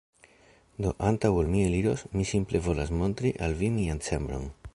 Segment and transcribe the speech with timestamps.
[0.85, 4.55] Do, antaŭ ol mi eliros, mi simple volas montri al vi mian ĉambron